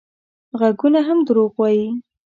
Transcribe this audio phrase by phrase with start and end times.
[0.59, 1.87] غږونه هم دروغ وايي